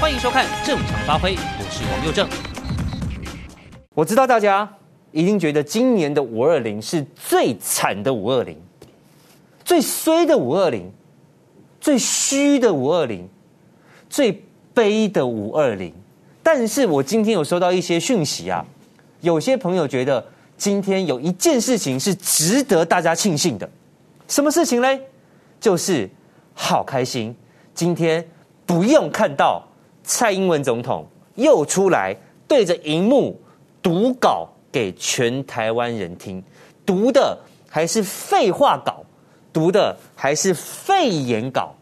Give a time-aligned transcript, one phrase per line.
[0.00, 2.26] 欢迎收看《正常发挥》，我是王佑正。
[3.94, 4.66] 我知道大家
[5.12, 8.56] 一定觉得今年的五二零是最惨的五二零，
[9.62, 10.90] 最衰的五二零，
[11.82, 13.28] 最虚的五二零，
[14.08, 14.42] 最
[14.72, 15.92] 悲的五二零。
[16.42, 18.64] 但是我今天有收到一些讯息啊，
[19.20, 20.26] 有些朋友觉得
[20.56, 23.68] 今天有一件事情是值得大家庆幸的，
[24.26, 24.98] 什么事情嘞？
[25.60, 26.08] 就是
[26.54, 27.36] 好开心，
[27.74, 28.26] 今天
[28.64, 29.62] 不用看到
[30.10, 31.06] 蔡英文总统
[31.36, 32.16] 又出来
[32.48, 33.40] 对着荧幕
[33.80, 36.42] 读稿给全台湾人听，
[36.84, 39.04] 读的还是废话稿，
[39.52, 41.72] 读的还是废言稿、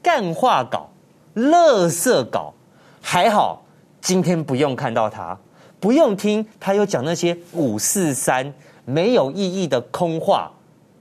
[0.00, 0.88] 干话稿、
[1.34, 2.54] 垃圾稿，
[3.02, 3.64] 还好。
[4.00, 5.36] 今天不用看到他，
[5.80, 8.54] 不用听他又讲那些五四三
[8.84, 10.48] 没有意义的空话，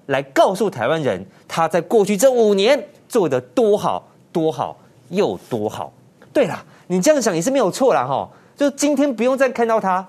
[0.08, 4.76] 来告诉台湾人他在过去这五年做得多好多好
[5.10, 5.94] 又多好。
[6.34, 8.28] 对了，你这样想也是没有错啦哈。
[8.58, 10.06] 就今天不用再看到他，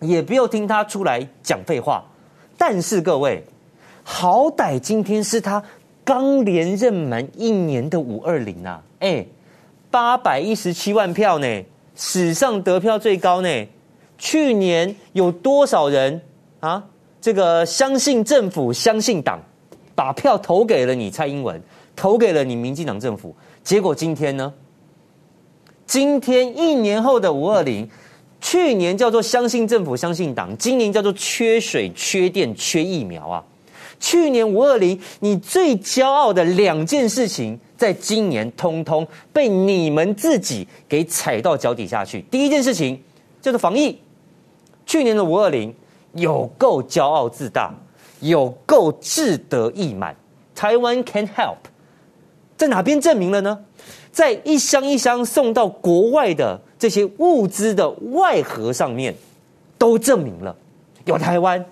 [0.00, 2.04] 也不用听他出来讲废话。
[2.58, 3.44] 但是各位，
[4.02, 5.62] 好歹今天是他
[6.04, 9.24] 刚连任满一年的五二零啊，哎，
[9.90, 11.64] 八百一十七万票呢。
[11.94, 13.48] 史上得票最高呢？
[14.18, 16.20] 去年有多少人
[16.60, 16.84] 啊？
[17.20, 19.40] 这个相信政府、相信党，
[19.94, 21.60] 把票投给了你蔡英文，
[21.96, 23.34] 投给了你民进党政府。
[23.64, 24.52] 结果今天呢？
[25.86, 27.88] 今天一年后的五二零，
[28.40, 33.44] 去年叫做相信政府、相信党，今年叫做缺水、缺电、缺疫苗啊！
[33.98, 37.58] 去年五二零，你最骄傲的两件事情。
[37.76, 42.22] 在今年，通通被你们自己给踩到脚底下去。
[42.30, 42.98] 第一件事情
[43.42, 43.98] 就是防疫。
[44.86, 45.74] 去年的五二零
[46.14, 47.74] 有够骄傲自大，
[48.20, 50.16] 有够志得意满。
[50.54, 51.58] 台湾 can help，
[52.56, 53.58] 在哪边证明了呢？
[54.16, 59.14] 在一箱一箱送到国外的这些物资的外盒上面，
[59.76, 60.56] 都证明了
[61.04, 61.62] 有台湾，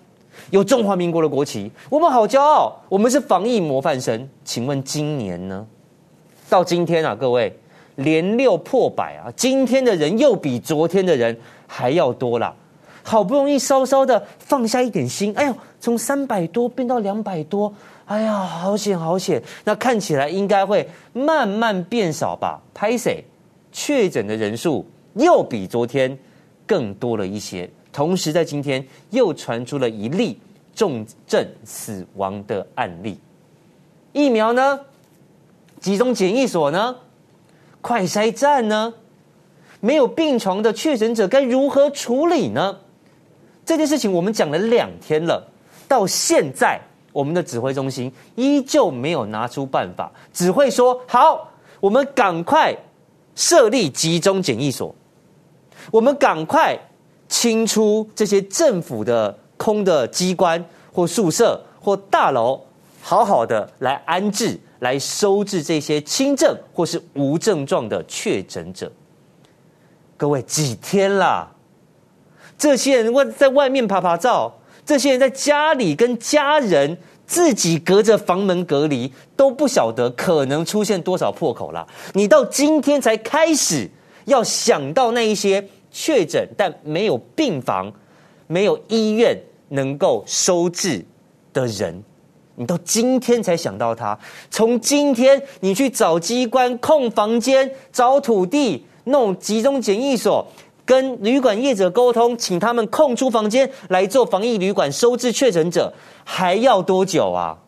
[0.51, 1.71] 有中华民国的国旗。
[1.89, 4.29] 我们好骄傲，我们是防疫模范生。
[4.45, 5.67] 请问今年呢？
[6.51, 7.51] 到今天啊，各位
[7.95, 9.33] 连六破百啊！
[9.35, 11.35] 今天的人又比昨天的人
[11.67, 12.55] 还要多啦。
[13.03, 17.73] 好不容易稍稍的放下一点心，哎呦，从三百多变到两百多，
[18.07, 19.43] 哎呀，好险好险！
[19.65, 22.61] 那看起来应该会慢慢变少吧？
[22.75, 23.25] 拍谢，
[23.73, 26.17] 确诊的人数又比昨天
[26.67, 27.69] 更多了一些。
[27.93, 30.39] 同时，在今天又传出了一例
[30.75, 33.19] 重症死亡的案例。
[34.13, 34.81] 疫苗呢？
[35.81, 36.97] 集中检疫所呢？
[37.81, 38.93] 快筛站呢？
[39.81, 42.79] 没有病床的确诊者该如何处理呢？
[43.65, 45.51] 这件事情我们讲了两天了，
[45.89, 46.81] 到现在
[47.15, 51.49] 我们的指挥中心依旧没有拿出办法，只会说好，
[51.79, 52.77] 我们赶快
[53.37, 54.93] 设立集中检疫所，
[55.93, 56.77] 我们赶快
[57.29, 62.61] 清出这些政府的空的机关或宿舍或大楼，
[63.01, 64.59] 好好的来安置。
[64.81, 68.93] 来收治这些轻症或是无症状的确诊者。
[70.15, 71.49] 各位几天啦？
[72.59, 74.53] 这些人外在外面趴趴照，
[74.87, 76.97] 这些人在家里跟家人
[77.27, 81.87] 自己隔着房门隔离，都不晓得可能出现多少破口了。
[82.13, 83.89] 你到今天才开始
[84.27, 87.93] 要想到那一些确诊但没有病房、
[88.47, 89.39] 没有医院
[89.71, 91.05] 能够收治
[91.53, 92.03] 的人。
[92.57, 94.17] 你到今天才想到他，
[94.51, 100.47] 从今天你去找机关空房间、找土地、弄集中检疫所，
[100.85, 105.93] 跟旅馆业者沟通，请他们空出房间来做防疫旅馆收治确诊者，
[106.25, 107.59] 还要多久啊？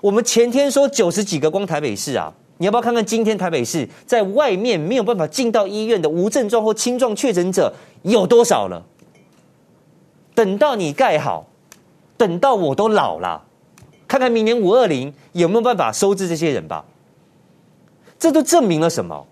[0.00, 8.84] 我们前天说九十几个光台北市啊，你要不要看看今天台北市在外面没有办法进到医院的无症状或轻状确诊者有多少了？
[10.34, 11.46] 等到你盖好。
[12.16, 13.44] 等到我都老了，
[14.06, 16.84] 看看明年五二零有没有办法收治这些人吧。
[18.20, 19.26] 这都证明了什么？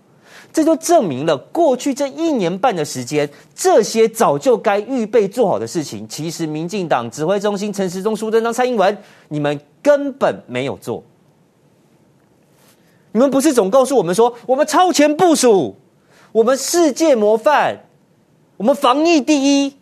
[0.53, 8.95] 这就证明了过去这一年半的时间，这些早就该预备做好的事情，其实民进党指挥中心陈时中、苏贞昌、蔡英文，
[9.29, 11.03] 你们根本没有做。
[13.11, 15.75] 你们不是总告诉我们说，我们超前部署，
[16.31, 17.75] 我们世界模范，
[18.57, 19.73] 我们防疫第一。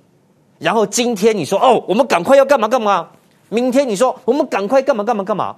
[0.57, 3.09] 然后今天你说哦，我们赶快要干嘛干嘛？
[3.50, 5.56] 明天你说我们赶快干嘛干嘛干嘛？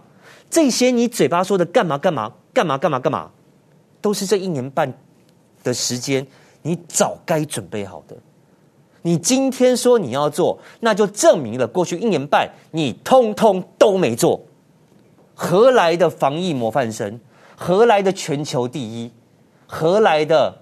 [0.49, 3.29] 这些你嘴巴说的干嘛干嘛干嘛干嘛干嘛，
[4.03, 4.93] 都是这一年半
[5.63, 6.27] 的时间
[6.61, 8.17] 你早该准备好的。
[9.01, 14.41] 你今天说你要做，那就证明了过去一年半你通通都没做。
[15.33, 17.17] 何来的防疫模范生？
[17.55, 19.09] 何来的全球第一？
[19.65, 20.61] 何来的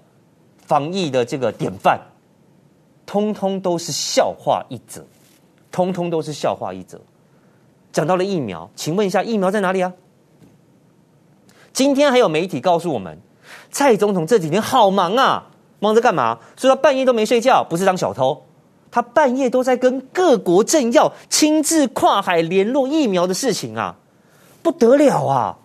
[0.64, 2.00] 防疫的这个典范？
[3.04, 5.04] 通通都是笑话一则，
[5.72, 7.00] 通通都是笑话一则。
[7.92, 9.92] 讲到了疫苗，请问一下，疫苗在哪里啊？
[11.72, 13.18] 今天还有媒体告诉我们，
[13.70, 16.38] 蔡总统这几天好忙啊，忙着干嘛？
[16.56, 18.42] 说他半夜都没睡觉，不是当小偷，
[18.90, 23.96] 他半夜都在跟各国政要亲自跨海联络疫苗的事情啊，
[24.62, 25.58] 不得了啊！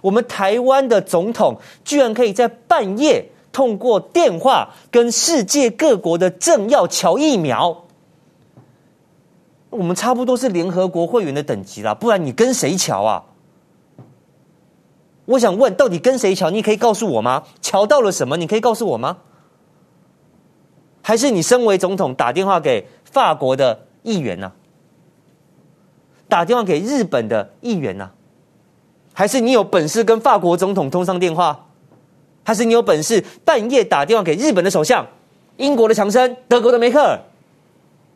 [0.00, 3.30] 我们台湾的总统居然可以在半夜。
[3.52, 7.84] 通过电话跟世界各国的政要乔疫苗，
[9.70, 13.24] 我们差不多是联合国会员的等级了，不然你跟谁乔啊？
[15.26, 16.50] 我想问，到底跟谁乔？
[16.50, 17.42] 你可以告诉我吗？
[17.60, 18.36] 乔到了什么？
[18.36, 19.18] 你可以告诉我吗？
[21.02, 24.52] 还是你身为总统打电话给法国的议员呢？
[26.28, 28.10] 打电话给日本的议员呢？
[29.12, 31.66] 还是你有本事跟法国总统通上电话？
[32.44, 35.04] 还是你有本事半夜打电话给日本的首相、
[35.56, 37.18] 英国的强生、德国的梅克尔、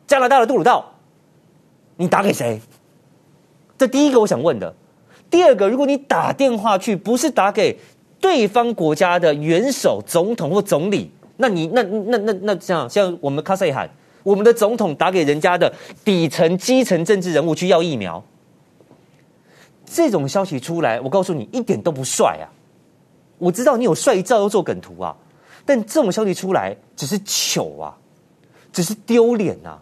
[0.07, 0.85] 加拿大的杜鲁道？
[1.97, 2.61] 你打给谁？
[3.77, 4.73] 这第一个我想问的。
[5.31, 7.79] 第二个，如果你打电话去，不是打给
[8.21, 13.89] 对方国家的元首、总统或总理，那你那那那那像像我们卡塞罕，
[14.23, 15.73] 我们的总统打给人家的
[16.05, 18.23] 底层基层政治人物去要疫苗，
[19.87, 22.51] 这种消息出来，我告诉你，一点都不帅啊！
[23.39, 25.17] 我知道你有帅照要做梗图啊，
[25.65, 27.97] 但这种消息出来只是糗啊，
[28.73, 29.79] 只是丢脸呐！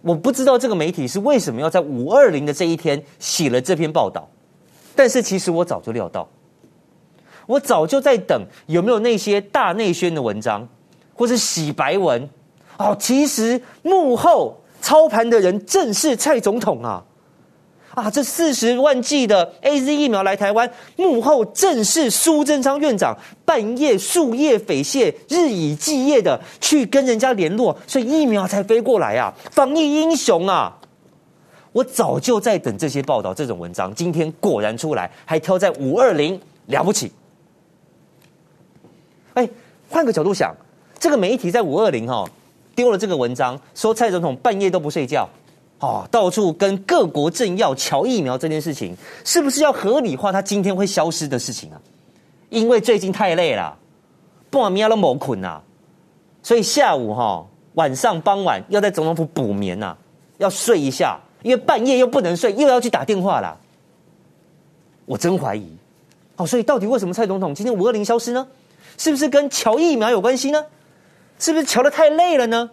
[0.00, 4.28] 我不知道这个媒体是为什么要在五二零的这一天写了这篇报道，
[4.94, 6.28] 但是其实我早就料到，
[7.46, 10.68] 我早就在等有没有那些大内宣的文章，
[11.14, 12.28] 或是洗白文。
[12.78, 17.04] 哦，其实幕后操盘的人正是蔡总统啊。
[17.94, 23.14] 啊，这四十万剂的 AZ 疫苗来台湾，幕后正是苏贞昌院长
[23.44, 29.34] 半夜夙夜匪懈、日以继夜的去跟人家联络，所以疫苗才飞过来啊！
[29.50, 30.74] 防疫英雄啊！
[31.72, 37.10] 我早就在等这些报道，这种文章，今天果然出来，还挑在五二零，了不起！
[39.34, 39.48] 哎，
[39.88, 40.54] 换个角度想，
[40.98, 42.28] 这个媒体在五二零哈
[42.74, 45.28] 丢了这个文章，说蔡总统半夜都不睡觉。
[45.80, 51.80] 哦，到处跟各国政要乔疫苗这件事情，是不是要合理化他今天会消失的事情啊？
[52.50, 53.76] 因为最近太累了，
[54.48, 55.60] 半夜都没困呐，
[56.42, 59.96] 所以下午哈、哦、晚上傍晚要在总统府补眠呐，
[60.38, 63.56] 要睡一下，因为半夜又不能睡，又要去打电话啦。
[65.04, 65.76] 我真怀疑，
[66.36, 68.46] 哦，所以到底为什么蔡总统今天五二零消失呢？
[68.96, 70.64] 是不是跟乔疫苗有关系呢？
[71.38, 72.70] 是不是乔得太累了呢？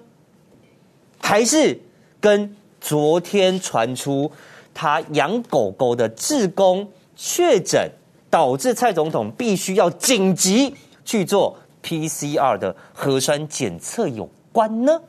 [1.19, 1.79] 还是
[2.19, 2.55] 跟？
[2.81, 4.31] 昨天传出
[4.73, 7.91] 他养狗狗的志工确诊，
[8.29, 10.73] 导致蔡总统必须要紧急
[11.03, 15.01] 去做 PCR 的核酸检测有关呢？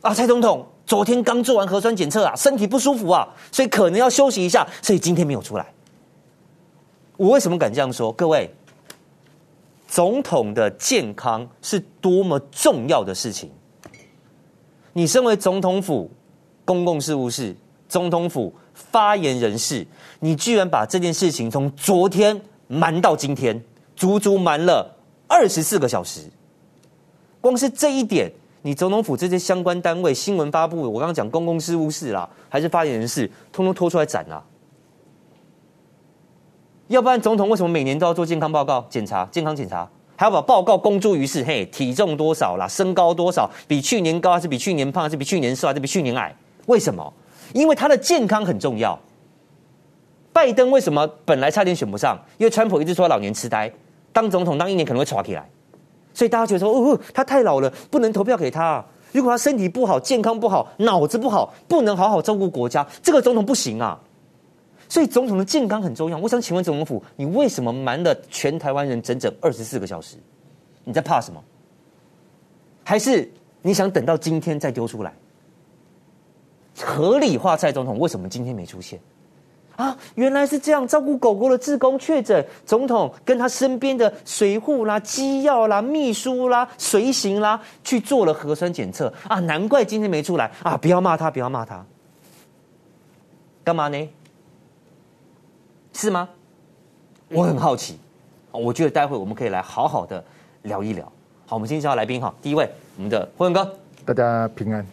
[0.00, 5.66] 啊，蔡总统昨天刚做完核酸检测啊，身体不舒服啊，所以可能要休息一下，所以今天没有出来。
[7.16, 8.12] 我为什么敢这样说？
[8.12, 8.52] 各位，
[9.86, 13.50] 总统的健康是多么重要的事情。
[14.92, 16.10] 你身为总统府
[16.64, 17.56] 公共事务室
[17.88, 19.86] 总统府发言人士，
[20.20, 23.62] 你居然把这件事情从昨天瞒到今天，
[23.96, 24.94] 足足瞒了
[25.26, 26.20] 二十四个小时。
[27.40, 28.30] 光是这一点，
[28.66, 34.42] 你总统府这些相关单位、新闻发布，我刚刚讲公共事务室啦，还是发言人士，通通拖出来斩啦！
[36.88, 39.86] 要不然，总统为什么每年都要做健康报告、检查、健康检查？
[40.16, 46.34] 还要把报告公诸于世，嘿，体重多少啦，身高多少，比去年高还是比去年胖，还是比去年瘦还是比去年矮？
[46.64, 47.12] 为什么？
[47.52, 48.98] 因为他的健康很重要。
[50.32, 52.18] 拜登为什么本来差点选不上？
[52.38, 53.70] 因为川普一直说老年痴呆，
[54.10, 55.46] 当总统当一年可能会垮起来，
[56.14, 58.82] 所以大家觉得说，哦，他太老了，不能投票给他。
[59.12, 64.00] 如果他身体不好，健康不好，脑子不好，不能好好照顾国家，这个总统不行啊。
[64.88, 66.16] 所以总统的健康很重要。
[66.16, 70.16] 我想请问总统府，你为什么瞒了全台湾人整整二十四个小时？
[70.84, 71.42] 你在怕什么？
[72.84, 73.30] 还是
[73.62, 75.12] 你想等到今天再丢出来？
[76.80, 79.00] 合理化蔡总统为什么今天没出现？
[79.76, 90.76] 啊，原来是这样，照顾狗狗的志工确诊，总统跟他身边的随护啦、机要啦、秘书啦、随行啦去做了核酸检测啊，难怪今天没出来啊！
[90.76, 91.84] 不要骂他，不要骂他，
[93.64, 94.08] 干嘛呢？
[95.92, 96.28] 是吗？
[97.30, 97.98] 我很好奇，
[98.52, 100.22] 我觉得待会我们可以来好好的
[100.62, 101.04] 聊一聊。
[101.46, 104.86] 好，我们今天介绍来宾哈，第一位我们的辉文哥，大家平安。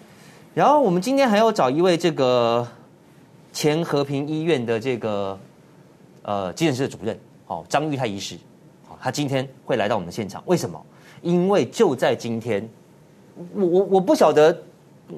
[0.53, 2.67] 然后我们今天还要找一位这个
[3.53, 5.37] 前和平医院的这个
[6.23, 8.37] 呃急诊室的主任，好，张玉泰医师，
[8.87, 10.81] 好，他今天会来到我们的现场，为什么？
[11.21, 12.67] 因为就在今天，
[13.53, 14.57] 我我我不晓得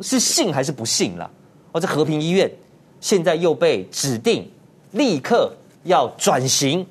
[0.01, 1.29] 是幸还是不幸了。
[1.71, 2.51] 哦，这和平医院
[2.99, 4.49] 现在又被指定
[4.91, 6.85] 立刻要转型，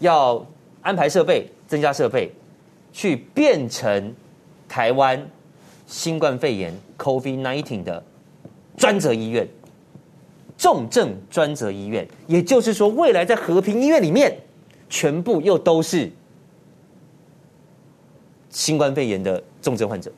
[0.00, 0.44] 要
[0.82, 2.30] 安排设备、增加设备，
[2.92, 4.14] 去变成
[4.68, 5.26] 台湾
[5.86, 8.02] 新冠肺炎 （COVID-19） 的
[8.76, 9.46] 专责医院。
[10.58, 14.36] 重症专责医院，也就是说，未来在和平医院里面，
[14.88, 16.10] 全部又都是
[18.50, 20.10] 新冠肺炎的重症患者，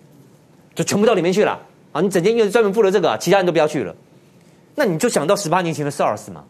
[0.74, 1.60] 就全部到里面去了
[1.92, 2.00] 啊！
[2.00, 3.94] 你整间医院专门负责这个，其他人都不要去了。
[4.76, 6.44] 那你就想到十八年前的 SARS 嘛？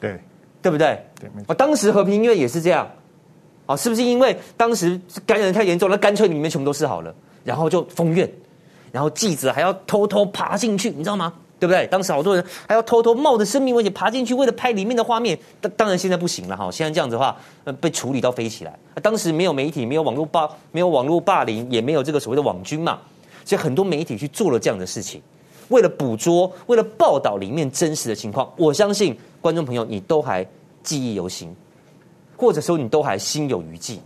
[0.00, 0.18] 对，
[0.62, 0.98] 对不对？
[1.20, 1.52] 对，没错。
[1.52, 2.90] 啊，当时和平医院也是这样
[3.66, 8.30] 啊，是不是因为当时感染太严重那，干脆里面全部都是好了，然后就封院，
[8.90, 11.34] 然后记者还要偷偷爬进去，你知道吗？
[11.64, 11.86] 对不对？
[11.86, 15.38] 当时好多人还要偷偷冒着生命危险爬进去，为了拍里面的画面。
[15.62, 18.78] 当当然现在不行了哈，现在这样子的话，呃，被处理到飞起来。
[19.02, 22.98] 当时没有媒体，没有网络霸，没有网络霸凌，也没有这个所谓的网军嘛，
[23.46, 25.22] 所以很多媒体去做了这样的事情，
[25.68, 28.52] 为了捕捉，为了报道里面真实的情况。
[28.56, 30.46] 我相信观众朋友你都还
[30.82, 31.56] 记忆犹新，
[32.36, 33.98] 或者说你都还心有余悸。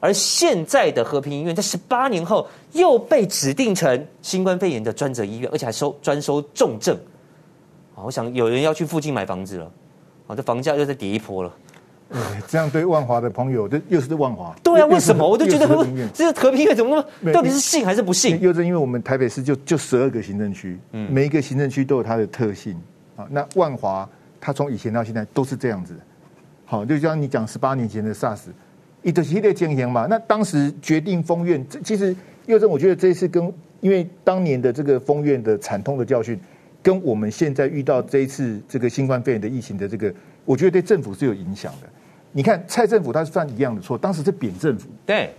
[0.00, 6.96] 而现在的和平医院在十八年后又被指定成新冠肺炎的专责医院，而且还收专收重症。
[7.94, 9.70] 啊，我想有人要去附近买房子了，
[10.26, 11.52] 啊，这房价又在跌一波了。
[12.48, 14.52] 这样对万华的朋友，这又是万华。
[14.64, 15.28] 对啊，为什么？
[15.28, 16.90] 我就觉得和平这个和平医院怎么
[17.20, 17.32] 那么？
[17.32, 18.40] 到底是信还是不信？
[18.40, 22.76] 又是因为我们台北市就就十二个行政区，嗯，每一个行政区都有它的特性
[23.16, 23.26] 啊。
[23.30, 24.08] 那万华
[24.40, 25.94] 它从以前到现在都是这样子。
[26.64, 28.46] 好，就像你讲十八年前的 SARS。
[29.02, 32.14] 一个系列经营嘛，那当时决定封院，这其实
[32.46, 36.38] 又正，我觉得这一次跟因为当年的这个封院的惨痛的教训，
[36.82, 40.12] 跟我们现在遇到这一次这个新冠肺炎的疫情的这个，
[40.44, 41.88] 我觉得对政府是有影响的。
[42.32, 45.32] 你看蔡政府他是犯一样的错，当时是扁政府，对，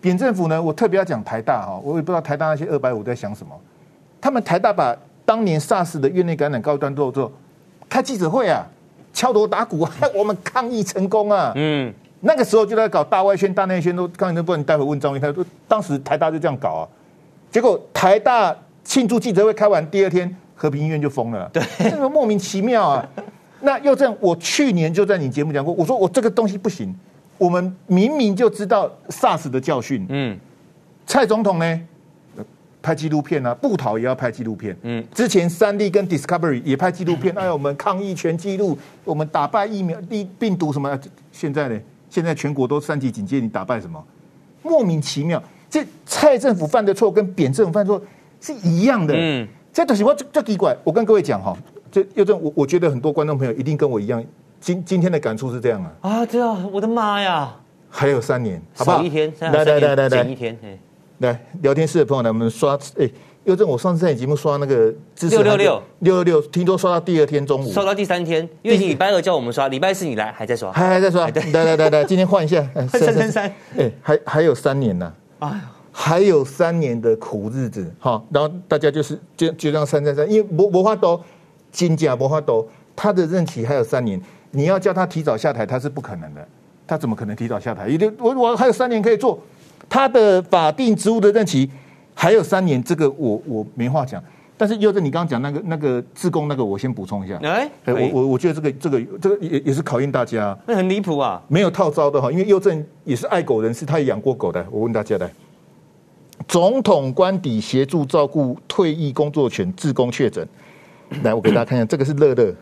[0.00, 3.52] 扁政府呢，我特别要讲台大哈，我也不知道台大那些二百五在想什么，
[4.20, 7.30] 他们台大把当年 SARS 的院内感染告一段落之后，
[7.88, 8.66] 开记者会啊，
[9.12, 11.92] 敲锣打鼓啊， 我们抗疫成功啊，嗯。
[12.20, 16.88] 那个时候就在搞大外宣、大内宣，都刚才都不能待会问张云，他说当时台大就这样搞啊，
[17.50, 23.06] 结果台大庆祝记者会开完第二天，和平医院就封了，对，这个莫名其妙啊。
[23.60, 26.94] 那又这样，我去年就在你节目讲过，我说我这个东西不行，
[27.38, 30.38] 我们明明就知道 SARS 的教训，嗯，
[31.06, 31.80] 蔡总统呢
[32.82, 40.98] 拍纪录片啊，布桃也要拍纪录片，嗯，之前三立跟 Discovery 也拍纪录片，哎，我们抗疫全纪录，我们打败疫苗、病病毒什么，
[41.32, 41.80] 现在呢？
[42.16, 44.02] 现在全国都三级警戒，你打败什么？
[44.62, 45.42] 莫名其妙。
[45.68, 48.02] 这蔡政府犯的错跟扁政府犯的错
[48.40, 49.12] 是一样的。
[49.14, 50.74] 嗯，这东西我这奇怪。
[50.82, 51.54] 我跟各位讲哈，
[51.92, 54.24] 这又这我我觉得很多观众朋友一定跟我一样，
[54.58, 55.92] 今今天的感触是这样啊。
[56.00, 57.54] 啊，对啊，我的妈呀！
[57.90, 59.02] 还有三年，好不好？
[59.02, 60.58] 一天，来来来来来，一天。
[61.18, 63.10] 来聊天室的朋友来，我们刷哎。
[63.46, 64.92] 又正我上次在你节目刷那个
[65.30, 65.82] 六六六。
[66.00, 71.08] 六六六，听说刷到第二天中午，刷到第三天，因为你礼拜二叫我们刷，礼拜四你来还在刷，还还在。
[71.08, 72.60] 刷，来来来来， 今天换一下，
[72.90, 81.18] 三三三，哎，还还有三年呢，啊，还有三年的苦日子，哈，然后大家就是就就这样三三三，因为魔魔法都
[81.70, 86.44] 金甲魔法都，他的任期还有三年，你要叫他提早下台，他是不可能的，
[86.84, 87.86] 他怎么可能提早下台？
[87.86, 89.38] 一定我我还有三年可以做，
[89.88, 91.70] 他的法定职务的任期。
[92.18, 94.20] 还有三年，这个我我没话讲。
[94.58, 97.38] 但是又在你刚刚讲那个那个自贡那个，我先补充一下。
[97.42, 100.58] 哎，我我我觉得这个这个这个也也是考验大家。
[100.66, 101.42] 那很离谱啊！
[101.46, 104.66] 没有套招的哈，因为右正也是爱狗人士，他也养过狗的。
[104.70, 105.30] 我问大家来，
[106.48, 110.48] 总统官邸协助照顾退役工作犬自贡确诊。
[111.22, 112.54] 来，我给大家看一下，这个是乐乐，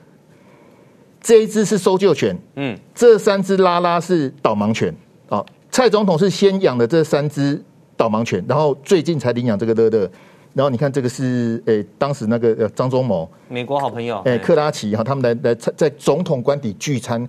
[1.21, 4.93] 这一只是搜救犬，嗯，这三只拉拉是导盲犬。
[5.29, 7.63] 啊，蔡总统是先养的这三只。
[7.97, 10.11] 导盲犬，然后最近才领养这个乐乐，
[10.53, 17.27] 然后你看这个是诶，当时那个张忠谋，美国好朋友，诶，克拉奇哈，他们来来在总统官邸聚餐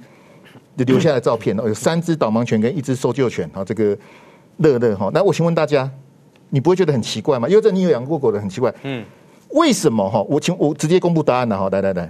[0.75, 3.97] 留下的照片哦，有三只导盲犬跟一只搜救犬哈，这个
[4.57, 5.89] 乐乐哈，那我请问大家，
[6.49, 7.47] 你不会觉得很奇怪吗？
[7.47, 9.05] 因为这你有养过狗的，很奇怪，嗯，
[9.49, 10.21] 为什么哈？
[10.23, 12.09] 我请我直接公布答案了哈，来来来，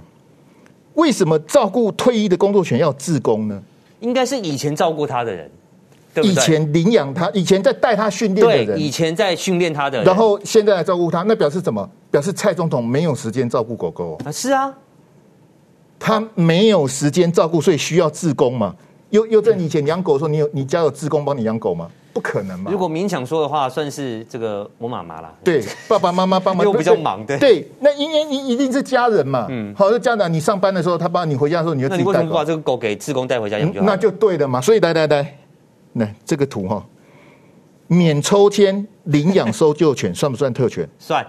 [0.94, 3.62] 为什么照顾退役的工作犬要自工呢？
[4.00, 5.50] 应该是以前照顾他的人。
[6.22, 11.88] 以前领养他，以前在带他训练的人，以前在训练他的人，然后现在来照顾他，那表示什么？
[12.10, 14.32] 表示蔡总统没有时间照顾狗狗啊？
[14.32, 14.72] 是啊，
[15.98, 18.74] 他没有时间照顾，所以需要自工嘛？
[19.10, 21.88] 又又在你以前养狗的时候，你有你家有自工帮你养狗吗？
[22.12, 22.70] 不可能嘛？
[22.70, 25.30] 如果勉强说的话，算是这个我妈妈啦。
[25.44, 29.46] 对，爸爸妈妈帮忙， 又比较忙，对对，那因为一一定是家人嘛。
[29.50, 32.12] 嗯，好，那家长，你上班的时候，他帮你回家的时候，你就自己带。
[32.12, 33.70] 那你为什么不把这个狗给自工带回家养？
[33.84, 34.62] 那就对了嘛。
[34.62, 35.38] 所以来来来。
[35.96, 36.84] 来这个图哈，
[37.86, 40.88] 免抽签领养搜救犬 算不算特权？
[40.98, 41.26] 算，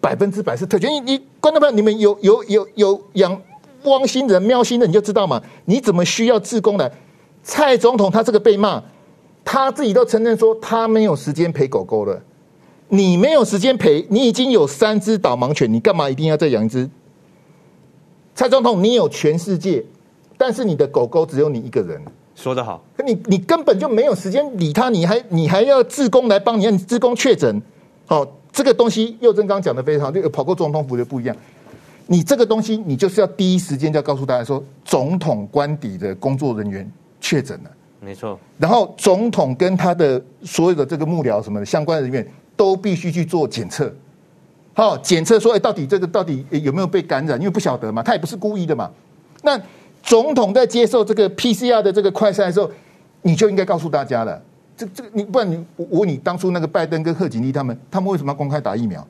[0.00, 0.90] 百分之百是特权。
[0.92, 3.40] 你你观众朋友，你们有有有有养
[3.84, 5.42] 汪星人、喵星人，你就知道嘛。
[5.64, 6.90] 你怎么需要自工来？
[7.42, 8.82] 蔡总统他这个被骂，
[9.44, 12.22] 他自己都承认说他没有时间陪狗狗了。
[12.88, 16.88] 你没有时间陪，你已经有三只导盲犬，你干嘛一定要再养一只？
[18.34, 19.84] 蔡总统，你有全世界，
[20.36, 22.00] 但是你的狗狗只有你一个人。
[22.34, 27.62] 说得好，可你你根本就没有时间理他，你还你还要自工来帮你，让自工确诊。
[28.08, 31.34] 哦，这个东西佑正刚讲的非常好，这个跑过总统府就不一样。
[32.06, 38.38] 你这个东西，你就是要第一时间就要告诉大家说，总统官邸的工作人员确诊了，没错。
[38.58, 42.26] 然后总统跟他的所有的这个幕僚什么的相关人员
[42.56, 43.90] 都必须去做检测。
[44.74, 47.38] 好，检测说，哎，到底这个到底有没有被感染？
[47.38, 48.90] 因为不晓得嘛，他也不是故意的嘛。
[49.42, 49.58] 那
[50.04, 52.70] 总统在接受这个 PCR 的这个快筛的时候，
[53.22, 54.40] 你就应该告诉大家了。
[54.76, 59.06] 这这个你不然你我问你，当初那个拜登跟贺锦丽他们，他们为什么要公开打疫苗？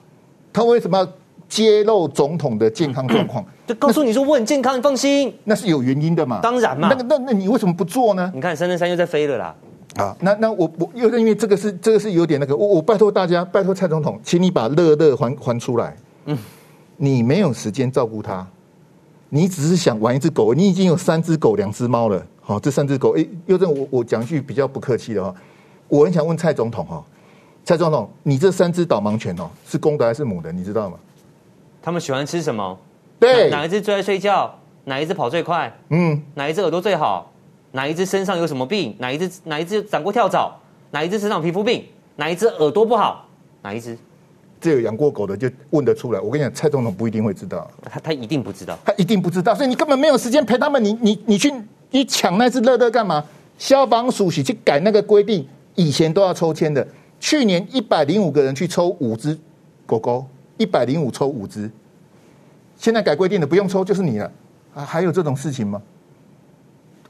[0.53, 1.09] 他为什么要
[1.49, 3.45] 揭露总统的健康状况？
[3.67, 6.41] 就告诉你说我很健康，你放心，那是有原因的嘛。
[6.41, 6.89] 当然嘛。
[6.89, 8.31] 那个那那你为什么不做呢？
[8.35, 9.55] 你看三三三又在飞了啦。
[9.97, 15.97] 啊，那那我我又因为这个是这个是有点那个，我我拜托大家，拜托蔡总统，请你把乐乐还还出来。
[16.27, 16.37] 嗯，
[16.97, 18.47] 你没有时间照顾他，
[19.35, 22.25] 你只是想玩一只狗，你已经有三只狗、两只猫了。
[22.41, 25.35] 好，这三只狗，哎，又正我我讲一句比较不客气的话，
[25.89, 27.05] 我很想问蔡总统哈，
[27.65, 30.53] 蔡总统，你这三只导盲犬哦，是公的还是母的？
[30.53, 30.97] 你知道吗？
[31.83, 32.79] 他们喜欢吃什么？
[33.19, 34.55] 对，哪一只最爱睡觉？
[34.85, 35.77] 哪一只跑最快？
[35.89, 37.33] 嗯，哪一只耳朵最好？
[37.73, 38.95] 哪一只身上有什么病？
[39.01, 40.57] 哪一只哪一只长过跳蚤？
[40.93, 41.85] 哪一只身上皮肤病？
[42.15, 43.27] 哪一只耳朵不好？
[43.63, 43.99] 哪一只？
[44.65, 46.19] 这有养过狗的就问得出来。
[46.19, 50.83] 我跟你讲，蔡总统不一定会知道，他他一定不知道，他一定不知道，所以你根本没有时间陪他们。
[50.83, 51.53] 你你你去
[51.91, 53.23] 你抢那只乐乐干嘛？
[53.59, 56.87] 消防署去改那个规定，以前都要抽签的。
[57.21, 59.39] 去年一百零五个人去抽五只
[59.85, 61.71] 狗狗，一百零五抽五只，
[62.79, 64.33] 现在改规定的不用抽就是你了
[64.75, 64.83] 啊？
[64.83, 65.83] 还有这种事情吗？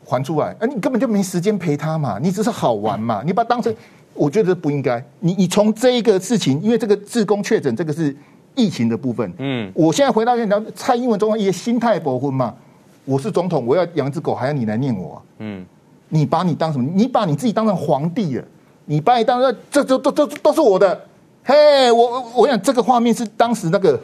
[0.04, 3.72] 还出来，啊你根本就没时间陪他嘛，你只是好玩嘛，你把它当成，
[4.14, 5.04] 我觉得不应该。
[5.20, 8.14] 你你从这一个事情，因为这个自工确诊，这个是
[8.54, 9.32] 疫情的部分。
[9.38, 12.54] 嗯，我现在回到现场，蔡英文总统也心态不婚嘛。
[13.04, 15.20] 我是总统，我要养只狗，还要你来念我？
[15.38, 15.64] 嗯，
[16.08, 16.88] 你把你当什么？
[16.94, 18.44] 你把你自己当成皇帝了？
[18.86, 21.00] 你把你当成这这都都都是我的？
[21.42, 24.00] 嘿，我我想这个画面是当时那个。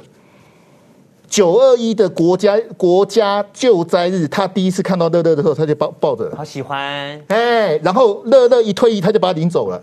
[1.28, 6.76] 九二一的国家国家救灾日，他第一次看到乐乐的时候，他就抱抱着，好喜欢。
[7.28, 9.80] 哎，然后乐乐一退役，他就把他领走了。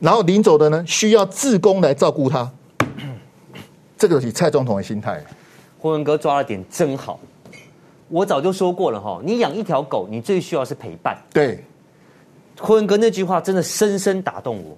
[0.00, 2.50] 然后临走的呢，需要自工来照顾他。
[3.96, 5.22] 这个是蔡总统的心态。
[5.78, 7.20] 霍文哥抓了点真好。
[8.08, 11.16] 我早就说过了哈，你养一条狗，你最需要是陪伴。
[11.32, 11.62] 对，
[12.58, 14.76] 霍文哥那句话真的深深打动我。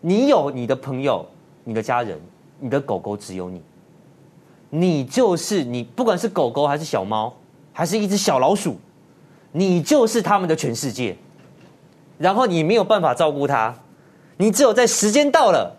[0.00, 1.24] 你有你的朋友，
[1.64, 2.20] 你的家人，
[2.58, 3.62] 你的狗狗只有你。
[4.70, 7.34] 你就是你，不管是狗狗还是小猫，
[7.72, 8.76] 还是一只小老鼠，
[9.50, 11.16] 你就是他们的全世界。
[12.18, 13.74] 然后你没有办法照顾它，
[14.36, 15.76] 你只有在时间到了，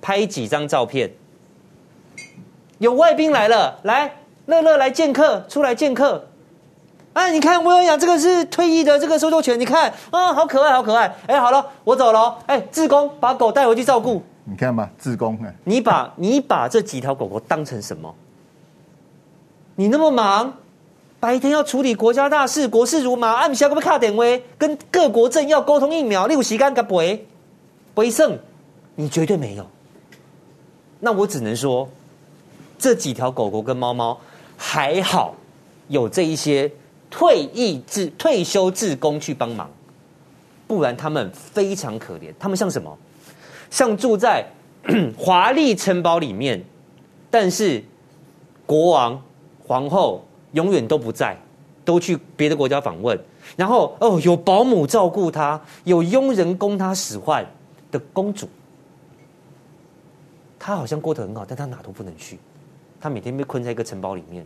[0.00, 1.12] 拍几张照片。
[2.78, 4.16] 有外宾来了，来，
[4.46, 6.26] 乐乐来见客，出来见客。
[7.12, 11.14] 哎，你看我有养这个是退役的这个搜救犬，你看啊、哦，好可爱，好可爱。
[11.28, 12.36] 哎，好了，我走了。
[12.46, 14.22] 哎，志工把狗带回去照顾。
[14.44, 18.12] 你看吧，志工，你把你把这几条狗狗当成什么？
[19.76, 20.52] 你那么忙，
[21.24, 27.00] 白天要处理国家大事，国事如麻，暗下个不卡点位，跟各国政要沟通疫苗，你有时间干不？
[27.94, 28.38] 不胜，
[28.94, 29.66] 你绝对没有。
[31.00, 31.88] 那我只能说，
[32.78, 34.20] 这几条狗狗跟猫猫
[34.58, 35.34] 还好，
[35.88, 36.70] 有这一些
[37.08, 39.70] 退役志退休志工去帮忙，
[40.66, 42.34] 不然他们非常可怜。
[42.38, 42.94] 他们像什么？
[43.70, 44.44] 像住在
[45.16, 46.62] 华丽城堡里面，
[47.30, 47.82] 但是
[48.66, 49.18] 国王。
[49.66, 50.22] 皇后
[50.54, 51.36] 永远都不在，
[51.84, 53.16] 都去别的国家访问。
[53.56, 57.46] 然后哦，有保姆照顾她，有佣人供她使唤
[57.92, 58.48] 的公主，
[60.58, 62.38] 她好像过得很好，但她哪都不能去。
[63.00, 64.44] 她每天被困在一个城堡里面，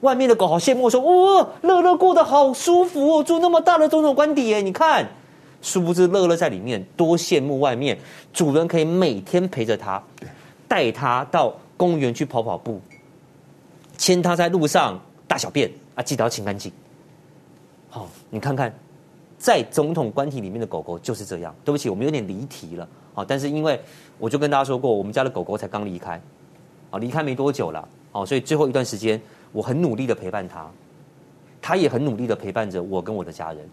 [0.00, 4.60] 外面的狗好羡慕，说：“哦，乐乐过得好舒服哦，住那么大的总统官邸耶！
[4.60, 5.08] 你看，
[5.62, 7.98] 殊不知乐乐在里面多羡慕外面
[8.32, 10.02] 主人可以每天陪着他，
[10.68, 12.80] 带他到公园去跑跑步。”
[13.96, 16.72] 牵他在路上大小便啊，记得要清干净。
[17.88, 18.74] 好，你看看，
[19.38, 21.54] 在总统官邸里面的狗狗就是这样。
[21.64, 22.88] 对不起，我们有点离题了。
[23.14, 23.80] 好，但是因为
[24.18, 26.20] 我就跟大家说过，我们家的狗狗才刚离开，
[26.90, 27.86] 啊，离开没多久了。
[28.12, 29.20] 哦，所以最后一段时间，
[29.52, 30.66] 我很努力的陪伴它，
[31.60, 33.68] 它也很努力的陪伴着我跟我的家人。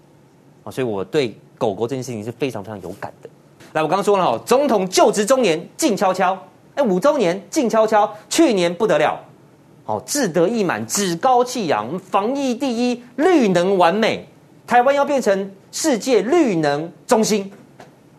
[0.63, 3.29] 啊，所以我对狗狗这件事情是非常非常有感的。
[3.73, 6.37] 来，我刚刚说了，总统就职周年静悄悄，
[6.75, 9.19] 哎，五周年静悄悄，去年不得了，
[9.85, 14.27] 哦，志得意满，趾高气扬，防疫第一，绿能完美，
[14.65, 17.51] 台湾要变成世界绿能中心，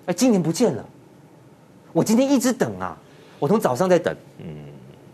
[0.06, 0.84] 哎，今年不见了，
[1.92, 2.96] 我今天一直等啊，
[3.38, 4.46] 我从早上在等，嗯，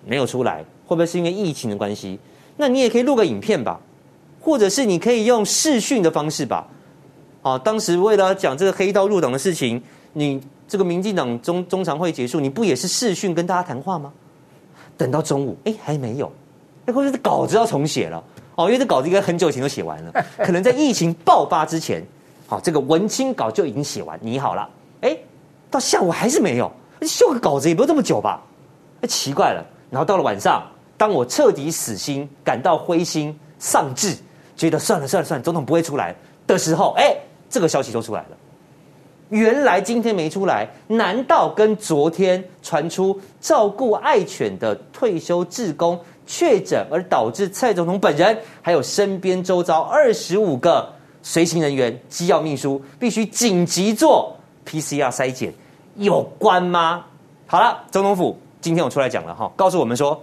[0.04, 2.18] 没有出来，会不会是因为疫情的关系？
[2.58, 3.80] 那你也可以录个影片吧，
[4.38, 6.68] 或者是你可以用视讯的方式吧。
[7.40, 10.38] 啊，当时为了讲这个黑道入党的事情，你
[10.68, 14.12] 这个民进党中中常会结束，你不也是视讯跟大家谈话吗？
[14.98, 16.30] 等到中午，哎，还没有，
[16.84, 18.22] 那或者是稿子要重写了
[18.54, 22.02] 哦，因为这稿子应该很久以前都写完了， 可能在疫情爆发之前，
[22.46, 24.68] 好，这个文青稿就已经写完，拟好了，
[25.00, 25.16] 哎，
[25.70, 26.70] 到下午还是没有，
[27.02, 28.42] 修个稿子也不用这么久吧？
[29.00, 30.62] 哎，奇怪了，然后到了晚上。
[30.94, 34.14] 当我彻底死心、感到灰心丧志，
[34.54, 36.14] 觉得算了算了算了，总统不会出来
[36.46, 37.16] 的时候，哎，
[37.50, 38.28] 这个消息就出来了。
[39.30, 55.52] 原来今天没出来，难道跟昨天传出照顾爱犬的退休志工确诊，而导致蔡总统本人还有身边周遭二十五个随行人员、机要秘书必须紧急做 PCR 筛检
[55.96, 57.04] 有关吗？
[57.46, 60.20] 好了，总统府今天我出来讲了哈，告诉我们说。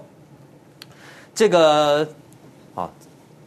[1.35, 2.05] 这个
[2.75, 2.89] 啊，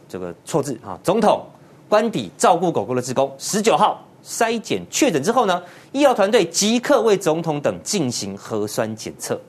[0.09, 1.45] 这个错字啊，总统
[1.87, 5.61] 官邸照顾狗狗的职工，十九号筛检确诊之后呢，
[5.91, 9.39] 医疗团队即刻为总统等进行核酸检测。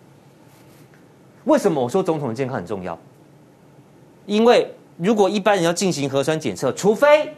[1.44, 2.98] 为什么我说总统的健康很重要？
[4.26, 7.34] 因为如果一般人要进行核酸检测，除非，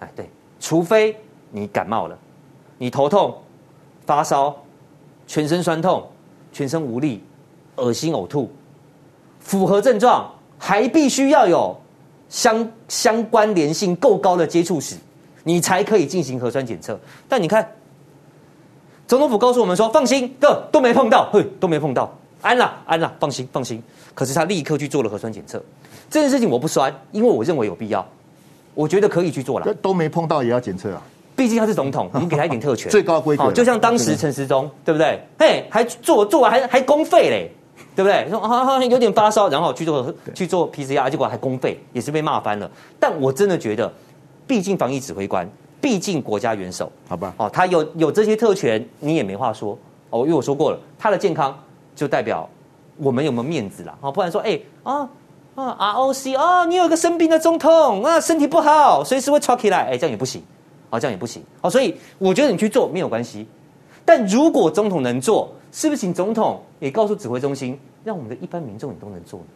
[0.00, 1.16] 哎对，除非
[1.50, 2.18] 你感冒了，
[2.78, 3.36] 你头痛、
[4.04, 4.56] 发烧、
[5.26, 6.04] 全身酸痛、
[6.52, 7.22] 全身无力、
[7.76, 8.50] 恶心呕吐。
[9.38, 11.76] 符合症状，还必须要有
[12.28, 14.96] 相相关联性够高的接触史，
[15.44, 16.98] 你才可以进行核酸检测。
[17.28, 17.70] 但你看，
[19.06, 23.82] 总统府告诉我们说，放心，个都没碰到，嘿，都没碰到，安了，安了，放心，放心。
[24.14, 25.62] 可是他立刻去做了核酸检测，
[26.10, 28.06] 这件事情我不酸，因为我认为有必要，
[28.74, 29.74] 我觉得可以去做了。
[29.74, 31.02] 都没碰到也要检测啊，
[31.36, 33.52] 毕竟他是总统，我们给他一点特权， 最高规格。
[33.52, 35.20] 就像当时陈时中，对不对？
[35.38, 37.50] 嘿，还做做完还还公费嘞。
[37.94, 38.28] 对不对？
[38.30, 42.70] 说好像有点发烧，然后去做去做 PCR，结果还公费，也是被骂翻了。
[43.00, 43.92] 但我真的觉得，
[44.46, 45.48] 毕竟防疫指挥官，
[45.80, 47.34] 毕竟国家元首，好吧？
[47.38, 49.76] 哦，他有有这些特权，你也没话说
[50.10, 50.20] 哦。
[50.20, 51.56] 因为我说过了，他的健康
[51.98, 52.48] 就代表
[52.96, 53.92] 我们有没有面子啦。
[54.00, 55.08] 哦，不然说，哎啊
[55.56, 60.40] 啊 ROC 啊，你有一个生病的总统啊，身体不好，随时会吵起来，哎，这样也不行，
[60.90, 61.42] 啊，这样也不行。
[61.60, 63.48] 哦，所以我觉得你去做没有关系。
[64.04, 69.46] 但如果总统能做，是不是请总统也告诉指挥中心，让我们的一般民众也都能做呢？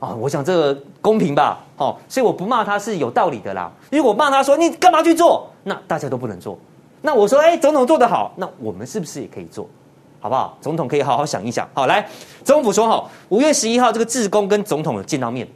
[0.00, 1.64] 啊，我想这个公平吧？
[1.76, 3.72] 好，所以我不骂他是有道理的啦。
[3.90, 6.58] 如果骂他说你干嘛去做，那大家都不能做。
[7.00, 9.66] 那我说，哎，总统做得好，那我们是不是也可以做？
[10.24, 10.56] 好不好？
[10.58, 11.68] 总统可以好好想一想。
[11.74, 12.08] 好，来，
[12.42, 15.46] 总统府说好，五月十一号这个志工跟总统有见到面。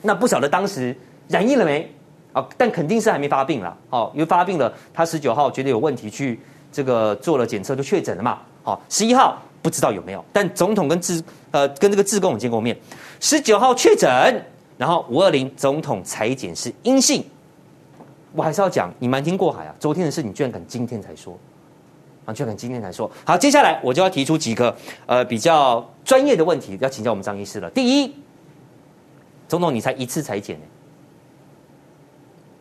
[0.00, 0.96] 那不晓得当时
[1.28, 1.86] 染疫了没？
[2.32, 3.76] 啊，但肯定是还没发病了。
[3.90, 6.40] 好，因为发病了，他十九号觉得有问题去。
[6.72, 8.38] 这个做了检测就确诊了嘛？
[8.62, 12.74] 好，十一号不知道有没有，但总统跟志呃跟这个志工有见过面，
[13.20, 14.42] 十九号确诊，
[14.78, 17.22] 然后五二零总统采检是阴性。
[18.32, 19.74] 我还是要讲，你瞒天过海啊！
[19.78, 21.38] 昨天的事你居然敢今天才说，
[22.28, 23.10] 啊，居然敢今天才说。
[23.24, 27.70] 好，接下来我就要提出几个呃比较专业的问题，要请教我们张医师了。
[27.70, 28.14] 第一，
[29.48, 30.60] 总统你才一次采检，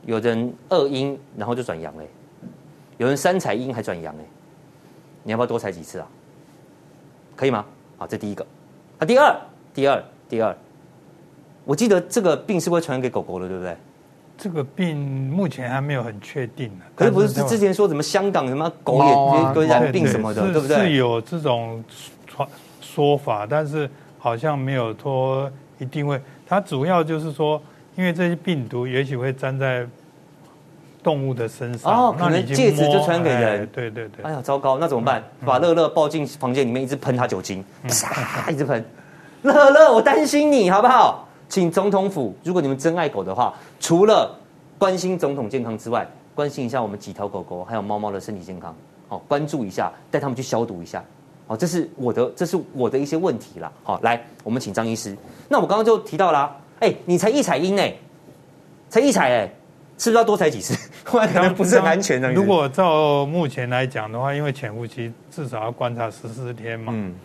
[0.06, 2.04] 有人二阴然后就转阳了。
[2.98, 4.24] 有人三裁阴还转阳哎，
[5.24, 6.08] 你要不要多裁几次啊？
[7.36, 7.66] 可以吗？
[7.98, 8.48] 好，这第一个。
[9.00, 9.38] 啊，第二，
[9.74, 10.58] 第二，第二，
[11.66, 13.76] 我记得这个病是不会传染给狗狗的，对不对？
[14.38, 14.98] 这个病
[15.30, 16.86] 目前还没有很确定呢。
[16.96, 19.04] 可是不是之前说什么香港什么狗
[19.56, 20.78] 也也染病什么的，对不对？
[20.78, 21.84] 是有这种
[22.28, 22.48] 传
[22.82, 26.22] 说法，但是好像没有说一定会。
[26.48, 27.62] 它主要就是说，
[27.96, 29.88] 因为这些病毒也许会粘在。
[31.04, 33.66] 动物的身上哦，可能戒指就传给人。
[33.68, 34.26] 对对对。
[34.26, 35.24] 哎呀，糟糕，那怎么办？
[35.46, 38.84] 把乐乐抱进房间里面，一直喷他酒精，啪，一直喷。
[39.44, 41.27] 乐乐，我担心你好不好？
[41.50, 44.38] 请总统府，如果你们真爱狗的话，除了
[44.78, 48.76] 关心总统健康之外，关心一下我们几条狗狗还有猫猫的身体健康。
[49.08, 51.04] 好，关注一下，带他们去消毒一下。
[51.48, 53.72] 好，这是我的，这是我的一些问题啦。
[53.84, 55.18] 好，来，我们请张医师。
[55.48, 57.84] 那我刚刚就提到啦，哎，你才一采阴呢，
[58.90, 59.50] 才一采哎。
[60.00, 60.78] 是不是要多采几次？
[61.04, 62.32] 可能不是很安全的。
[62.32, 67.16] 如果照目前来讲的话，因为潜伏期至少要观察十四天嘛，嗯，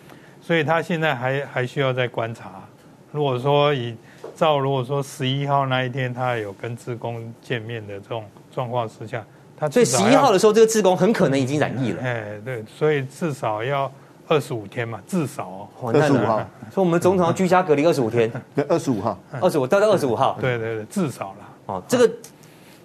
[0.40, 2.62] 所以他现在还还需要再观察。
[3.10, 3.94] 如果说以
[4.36, 9.24] 照如果说十一号那一天他有跟志工见面的这种状况之下，
[9.56, 12.02] 他所以十一号的时候，这个志工很可能已经染疫了。
[12.02, 13.90] 哎，对，所以至少要
[14.28, 16.38] 二十五天嘛，至少二十五号。
[16.72, 18.30] 所以我们总统要居家隔离二十五天。
[18.54, 20.36] 对， 二十五号，二十五到到二十五号。
[20.40, 21.48] 对对对，至少了。
[21.66, 22.10] 哦，这个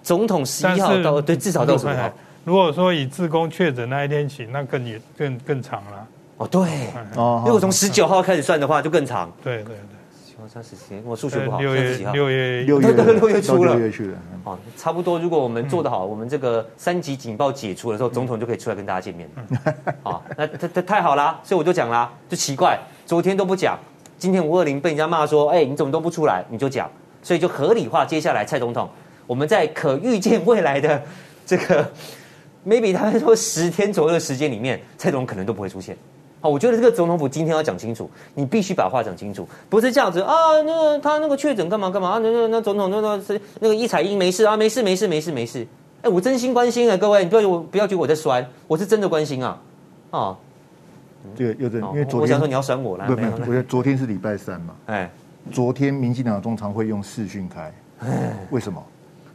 [0.02, 2.12] 总统十一号到对，至少到二十五号。
[2.44, 6.06] 如果说以志工确诊那一天起，那更也更更长了。
[6.38, 6.62] 哦，对，
[7.16, 9.30] 哦，如果从十九号开始算的话，就更长。
[9.42, 9.97] 对对对，
[10.48, 11.60] 三十天，我数学不好。
[11.60, 12.88] 六月六月六月
[13.20, 14.18] 六月初了，六月去了。
[14.44, 15.18] 哦，差不多。
[15.18, 19.74] 如果我们做得好，我们这个三级警报解除的时候，总统就可以出来跟大家见面了。
[20.02, 23.78] 啊， 那这这太好啦，所以我就讲啦，就奇怪，昨天都不讲，
[24.18, 26.90] 今天五二零被人家骂说，哎，你怎么都不出来，你就讲，
[27.22, 28.06] 所以就合理化。
[28.06, 28.88] 接下来蔡总统，
[29.26, 31.02] 我们在可预见未来的
[31.44, 31.86] 这个
[32.66, 35.94] maybe 他们说十天左右的时间里面，蔡总统可能都不会出现。
[36.40, 40.34] 好，我觉得这个总统府今天要讲清楚，你必须把话讲清楚，不是这样子啊。
[40.64, 42.18] 那他那个确诊干嘛干嘛啊？
[42.18, 45.66] 那那那总统那那是那个一彩英没事啊，没事没事没事没事。
[46.02, 49.60] 哎，我真心关心啊，各位，你不要我不要觉得我在酸，我是真的关心啊。
[50.10, 50.36] 啊，
[51.36, 54.74] 这个有点，因为昨天我想说你要酸我了，不不，我觉得昨天是礼拜三嘛。
[54.86, 55.10] 哎，
[55.50, 58.80] 昨天民进党中常会用视讯开，哎，为什么？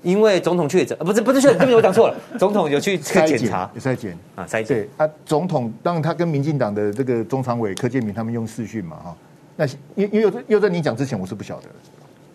[0.04, 2.16] 因为总统确诊，不是不是确诊，对不起， 我讲错了。
[2.38, 4.66] 总统有去检查，有筛检啊，筛检。
[4.66, 9.16] 对啊，总统当然他跟民进党的这个中常委柯建铭他们用视讯嘛哈。
[9.56, 11.68] 那因因为又又在你讲之前，我是不晓得，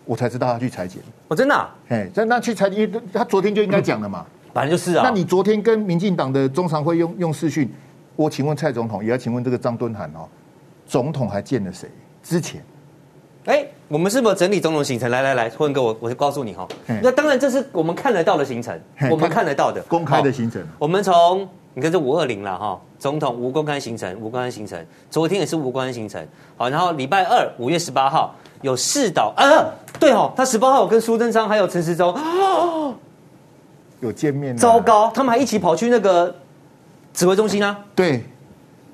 [0.03, 1.01] 我才知道他去裁剪。
[1.27, 1.69] 我真的？
[1.89, 4.25] 哎，那那去采检，因为他昨天就应该讲了嘛。
[4.51, 5.03] 反正就是啊。
[5.03, 7.71] 那你昨天跟民进党的中常会用用视讯，
[8.15, 10.27] 我请问蔡总统，也要请问这个张敦涵哦，
[10.87, 11.87] 总统还见了谁？
[12.23, 12.61] 之前？
[13.45, 15.09] 哎，我们是不是整理总统行程？
[15.09, 16.67] 来来来，坤哥，我我告诉你哈。
[17.01, 20.61] 那当然，这是我们看得到的行程，我们看得到的公开的行程。
[20.77, 24.77] 我们从你看这五二零了哈，总统无公开行程，无公开行程。
[25.09, 26.23] 昨天也是无公开行程。
[26.57, 29.65] 好，然后礼拜二五月十八号有视导啊，
[29.99, 32.15] 对哦，他十八号有跟苏贞昌还有陈时中
[34.01, 34.55] 有见面。
[34.55, 36.35] 糟糕，他们还一起跑去那个
[37.13, 37.77] 指挥中心啊。
[37.95, 38.23] 对。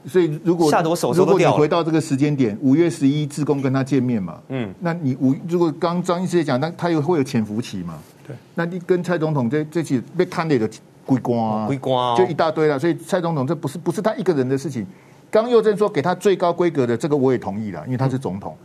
[0.07, 0.71] 所以如果
[1.13, 7.95] 如果你回到这个时间点，五月十一，志工跟他见面嘛，嗯，那你五如果刚张医师也讲，那他又会有潜伏期嘛，
[8.27, 10.69] 对，那你跟蔡总统这这起被看的
[11.05, 12.77] 归光，归光，就一大堆了。
[12.77, 14.85] 所以蔡总统这不是不是他一个人的事情。
[15.31, 18.55] 刚佑正说给他最高规格的这个我也同意了，因为他是总统。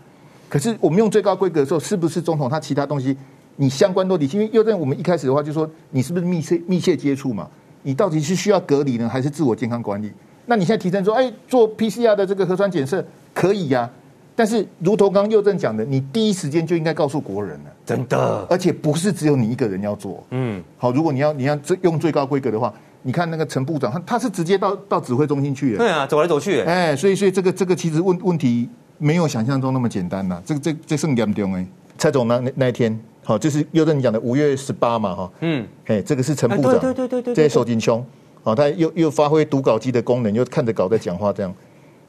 [0.48, 3.16] 可是我们用最高规格的时候，是不是总统他其他东西
[3.56, 4.40] 你相关都理清？
[4.40, 7.48] 因为佑正我们一开始的话就说你是不是密切密切接触嘛？
[7.82, 10.12] 你到底是需要隔离呢，还是自我健康管理？
[10.50, 13.90] 那你现在提升说，哎，做 PCR 的这个核酸检测可以呀、啊，
[14.34, 31.64] 但是如同刚刚佑正讲的，你第一时间就应该告诉国人了，真的，而且不是只有你一个人要做，嗯，好，如果你要你要用最高规格的话，你看那个陈部长，他他是直接到到指挥中心去的，对啊，走来走去，哎，所以所以这个这个其实问问题没有想象中那么简单呐，这个这这是很严重哎，
[31.96, 38.04] 蔡总那那那一天，好，就是佑正你讲的五月十八嘛哈，嗯，哎，这个是陈部长，对对对对对，这些手紧胸。
[38.42, 41.54] 哦，他又又发挥读稿机的功能，又看着稿在讲话，这样，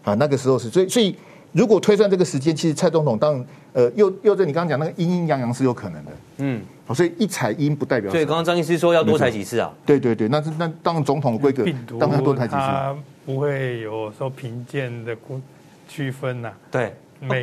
[0.04, 1.15] 啊，那个时候是，所以所以
[1.52, 8.12] 如果推算这个时间，其实蔡总统当呃又又在你刚刚讲那个阴阴阳阳是有可能的，嗯，好，所以一采阴不代表。
[8.12, 9.74] 对，刚刚张医师说要多采几次啊？
[9.86, 11.65] 对对对，那是那当总统规格，
[12.00, 15.15] 当然多采几次，他不会有说贫贱的
[15.89, 16.58] 区分呐、啊。
[16.72, 16.94] 对，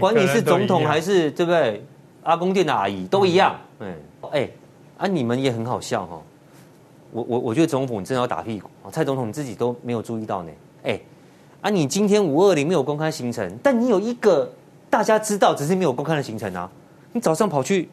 [0.00, 1.84] 管你是总统还是对不对？
[2.24, 3.56] 阿公店的阿姨都一样。
[3.80, 3.94] 嗯，
[4.32, 4.48] 哎，
[4.96, 6.22] 啊，你们也很好笑哈。
[7.10, 10.50] 我我我觉得总统你真的要打屁股，蔡总统你自己都没有注意到呢。
[10.82, 11.00] 哎，
[11.60, 14.50] 啊，你今天五二零没有公开行程，但你有一个
[14.90, 16.70] 大家知道只是没有公开的行程啊。
[17.12, 17.88] 你早上跑去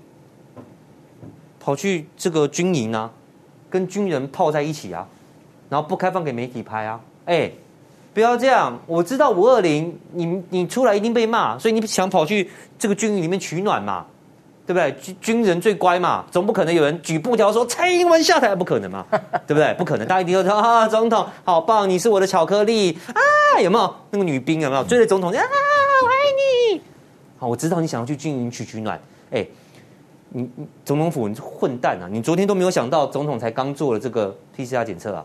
[1.59, 3.09] 跑去这个军营啊，
[3.69, 5.07] 跟军人泡在一起啊，
[5.69, 6.99] 然后不开放给媒体拍啊。
[7.25, 7.49] 哎，
[8.13, 14.05] 不要这样，我知道五二零你你出来一定被骂，所以你想跑去这个军营里面取暖嘛。
[14.65, 14.91] 对不对？
[14.99, 19.05] 军军人最乖嘛，总不可能有人举布条说蔡英文下台，不可能嘛，
[19.45, 19.71] 对不对？
[19.75, 23.95] 不可能，大家一定都说啊，总统好棒，你是我的巧克力啊，有没有？
[24.09, 25.37] 那个女兵有没有追着总统啊？
[25.37, 26.13] 我爱
[26.73, 26.81] 你。
[27.37, 28.99] 好，我知道你想要去军营取取暖，
[29.29, 29.45] 哎，
[30.29, 32.09] 你你总统府你混蛋啊！
[32.11, 35.23] 你昨天都没有想到总统才刚做了这个 PCR 检测啊，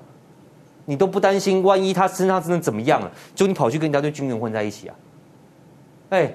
[0.84, 4.94] 你都不担心万一他身上真的怎么样了，就你跑去跟一大堆军人混在一起啊？
[6.10, 6.30] 哎，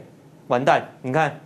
[0.48, 0.89] 完蛋！
[1.04, 1.39] 你看。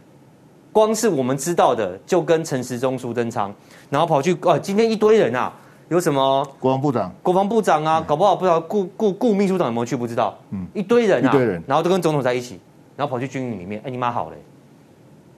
[0.71, 3.53] 光是我们知道的，就跟陈时中、苏贞昌，
[3.89, 5.51] 然后跑去啊，今天一堆人啊，
[5.89, 6.45] 有什么？
[6.59, 10.37] 国防部长、国防部长啊，搞不好不知道顾顾顾秘书长有没有去，不知道。
[10.51, 12.59] 嗯，一堆人啊，一堆人，然后都跟总统在一起，
[12.95, 14.37] 然后跑去军营里面，哎，你妈好嘞，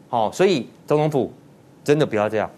[0.10, 1.34] 好，所以总统府
[1.84, 2.50] 真的不要这样，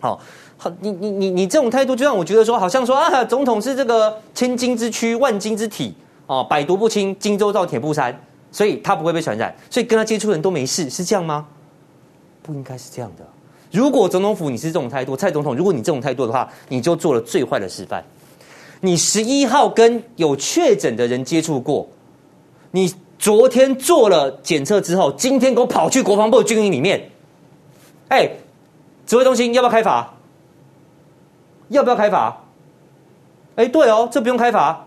[0.00, 0.20] 好，
[0.56, 5.94] 好，你你你你这种态度，就让我觉得说，好像说啊，总统是这个千金之躯、万金之体，
[6.26, 8.16] 哦，百毒不侵，荆州到铁布衫，
[8.52, 11.44] 所以他不会被传染，所以跟他接触的人都没事，是这样吗？
[12.42, 13.24] 不应该是这样的。
[13.70, 18.04] 如果总统府你是这种态度，蔡总统，如果你这种态度的话，你就做了最坏的示范。
[18.80, 21.86] 你十一号跟有确诊的人接触过，
[22.70, 27.10] 你昨天做了检测之后，今天给我跑去国防部军营里面，
[28.08, 28.30] 哎，
[29.06, 30.14] 指挥中心要不要开罚？
[31.68, 32.42] 要不要开罚？
[33.56, 34.86] 哎，对哦，这不用开罚。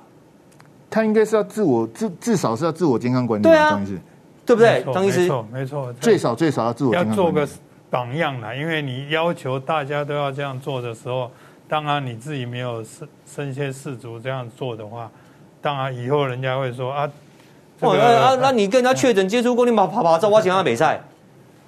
[0.89, 3.99] 他应该是要自我至至少是要自我健康管理，对啊，张医师，
[4.45, 4.83] 对不对？
[4.93, 6.93] 张医师，没错，没错，最少最少要自我。
[6.93, 7.47] 要做个
[7.89, 11.29] 榜样啦，因为你要求大家都要这样做的时候，
[11.67, 15.09] 当然你自己没有身身先士卒这样做的话，
[15.61, 17.09] 当然以后人家会说啊，
[17.79, 20.99] 哦，啊，那你跟人家确诊接触过，你跑跑跑照我请他比赛，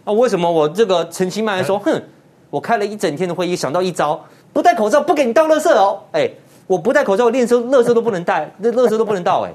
[0.04, 2.02] 啊，为什么我这个陈其迈说，哼，
[2.50, 4.20] 我开了一整天的会议，想到一招，
[4.52, 6.30] 不戴口罩不给你倒垃圾哦，哎，
[6.68, 9.52] 我不戴口罩，我连垃圾垃圾都不能带，那垃圾都不能倒，哎，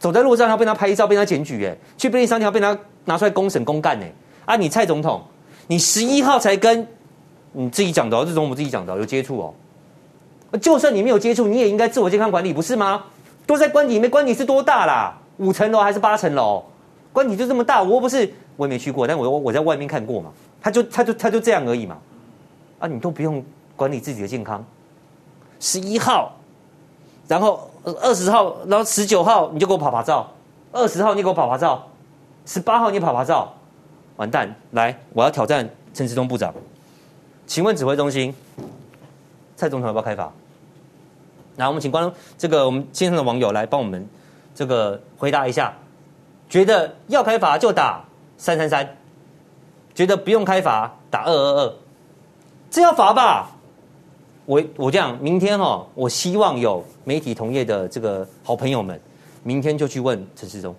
[0.00, 4.12] 走在路上要被他拍照，被他检举，哎，去便利商店要被他拿出来公审公干，哎，
[4.46, 5.22] 啊，你蔡总统。
[5.68, 6.84] 你十一号才跟
[7.52, 9.54] 你自己讲的哦，这种我们自己讲的有接触哦。
[10.60, 13.04] 就算你没有接触，你也应该自我健康管理，不是吗？
[13.46, 15.16] 都在官邸里面，官邸是多大啦？
[15.36, 16.64] 五层楼还是八层楼？
[17.12, 20.32] 官邸就这么大，我又不是我也没去过，但我我在外面看过嘛。
[20.60, 21.96] 他就他就他就这样而已嘛。
[22.80, 23.44] 啊，你都不用
[23.76, 24.64] 管理自己的健康。
[25.60, 26.32] 十一号，
[27.28, 30.30] 然后二十号，然后十九号你就给我跑跑照，
[30.72, 31.86] 二十号你给我跑跑照，
[32.44, 33.52] 十八号你跑跑照。
[34.16, 34.54] 完蛋！
[34.72, 36.52] 来，我要挑战陈时中部长，
[37.46, 38.34] 请问指挥中心，
[39.56, 40.30] 蔡总统要不要开罚？
[41.56, 44.06] 来，我们请观众，这个我们线上的网友来帮我们
[44.54, 45.72] 这个回答一下，
[46.50, 48.04] 觉得要开罚就打
[48.36, 48.96] 三三三，
[49.94, 51.74] 觉得不用开罚打二二二，
[52.70, 53.48] 这要罚吧？
[54.50, 59.00] 我我这样，明天哈、哦，我希望有媒体同业的这个好朋友们，
[59.44, 60.74] 明天就去问陈世忠。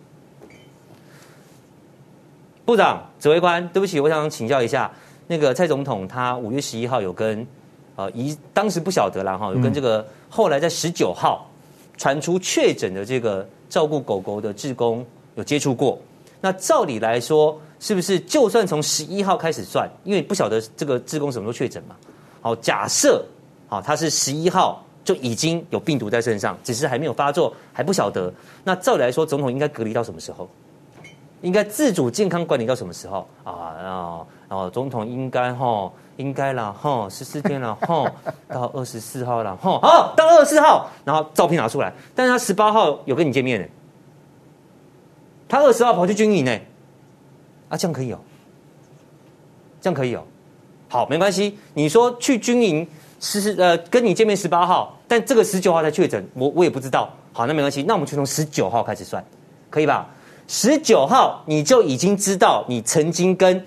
[2.65, 4.91] 部长、指挥官，对不起，我想请教一下，
[5.25, 7.47] 那个蔡总统他五月十一号有跟，
[7.95, 11.49] 呃，一当时不晓得啦哈，有跟这个后来在十九号
[11.95, 15.05] 传出确诊的这个照顾狗狗的志工
[15.35, 15.97] 有接触过。
[16.41, 21.95] 那照理来说，是不是就算从十一号开始算，因为不晓得这个志工什么时候确诊嘛？
[22.41, 23.23] 好，假设
[23.71, 28.31] 好他是十一号就已经有病毒在身上，只是还没有发作，还不晓得。
[28.65, 30.49] 那照理来说，总统应该隔离到什么时候？
[31.41, 33.73] 应该自主健康管理到什么时候啊？
[33.81, 38.13] 然后，然后总统应该哈，应该啦哈，十四天了哈，
[38.47, 43.67] 到二十四号了哈，好，到二十四号，然后照片拿出来，但是他十八号有跟你见面呢，
[45.47, 46.51] 他二十号跑去军营呢，
[47.69, 48.19] 啊，这样可以哦，
[49.79, 50.23] 这样可以哦，
[50.89, 52.87] 好，没关系，你说去军营
[53.21, 59.23] 十呃跟你见面十八号，但这个十九号才确诊，我我也不知道，好，那没关系，那我们就从十九号开始算，
[59.69, 60.09] 可以吧？
[60.47, 63.63] 十九号你就已经知道你曾经跟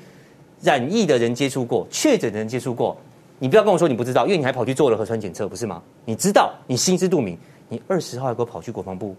[0.60, 2.96] 染疫的人接触过，确诊的人接触过，
[3.38, 5.80] 你不要跟我说你不知道，因为你还跑去做了核酸检测，不是吗？
[6.04, 7.38] 你知道，你心知肚明。
[7.68, 9.16] 你二十号还给我跑去国防部，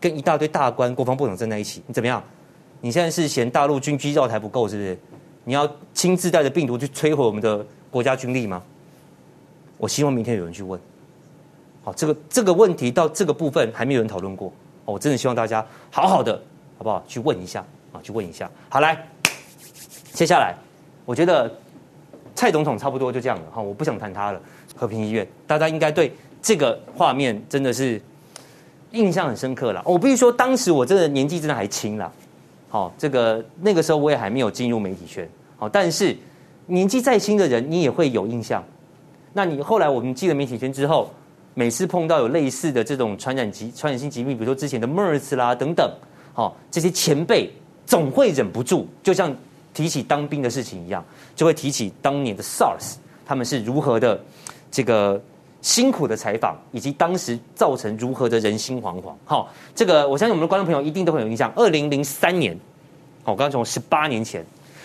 [0.00, 2.22] 跟一大堆大官、国防部长站在一起，你怎么样？
[2.80, 4.98] 你现在是嫌大陆军机绕台不够，是不是？
[5.44, 8.60] 你要亲自带着病毒去摧毁我们的国家军力吗？
[9.78, 10.80] 我希望明天有人去问。
[11.82, 14.52] 好，这个这个问题到这个部分还没有人讨论过，
[14.84, 16.40] 我真的希望大家好好的。
[16.78, 17.02] 好不好？
[17.08, 18.50] 去问一下啊，去问一下。
[18.68, 19.02] 好，来，
[20.12, 20.54] 接下来，
[21.06, 21.50] 我觉得
[22.34, 24.38] 蔡总统差不多就这样了哈，我不想谈他了。
[24.76, 27.98] 和平医院，大家应该对这个画面真的是
[28.90, 29.82] 印象很深刻了。
[29.86, 32.12] 我必须说，当时我真的年纪真的还轻了，
[32.68, 36.14] 好，这个那个时候我也还没有进入媒体圈，好，但是
[36.66, 38.62] 年纪再轻的人，你也会有印象。
[39.36, 41.10] 那你后来我们进了媒体圈之后，
[41.52, 45.86] 每次碰到有类似的这种传染疾、传染性疾病，比如说之前的 MERS 啦等等。
[46.32, 47.52] 好，这些前辈
[47.84, 49.36] 总会忍不住，就像
[49.74, 52.94] 提起当兵的事情一样，就会提起当年的 SARS，
[53.26, 54.18] 他们是如何的
[54.70, 55.20] 这个
[55.60, 59.12] 辛苦的采访，以及当时造成如何的人心惶惶。
[59.26, 61.52] 好，这个我相信我们的观众朋友一定都很有印象。
[61.56, 62.58] 二零零三年，
[63.22, 64.42] 好，我刚刚从十八年前，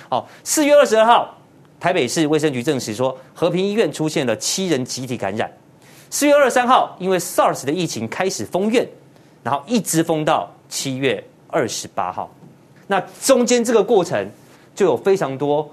[0.09, 1.37] 好，四月二十二号，
[1.81, 5.51] 台北市卫生局证实说，和平医院出现了七人集体感染。
[6.09, 8.87] 四月二十三号，因为 SARS 的疫情开始封院，
[9.43, 11.21] 然后一直封到七月。
[11.53, 12.33] 二十八号，
[12.87, 14.25] 那中间这个过程
[14.73, 15.69] 就有非常多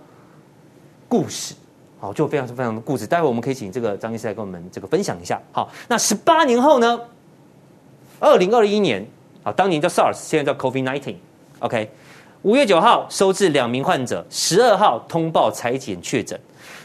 [1.07, 1.55] 故事，
[2.01, 3.07] 好，就非常非常多故事。
[3.07, 5.41] 待会我们可以请这个张医师来跟我们这个分享一下。
[5.53, 7.01] 好，那十八年后呢？
[8.19, 9.07] 二零二一年，
[9.45, 11.15] 好，当年叫 SARS，现在叫 COVID nineteen。
[11.15, 11.17] 19,。
[11.61, 11.91] OK，
[12.43, 16.39] 五月九号收治两名患者，十二号通报裁检确诊，